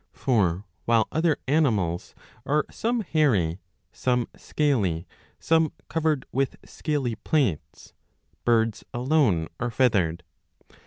[0.13, 3.59] For while other animals are some hairy,
[3.91, 5.05] some scaly,
[5.39, 7.93] some covered with scaly plates,
[8.43, 10.23] birds alone are feathered.